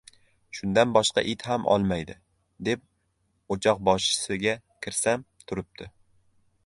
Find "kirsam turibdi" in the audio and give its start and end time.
4.87-5.93